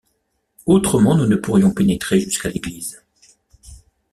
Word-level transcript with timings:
Autrement 0.65 1.13
nous 1.15 1.27
ne 1.27 1.35
pourrions 1.35 1.69
pénétrer 1.69 2.19
jusqu’à 2.21 2.49
l’église. 2.49 3.03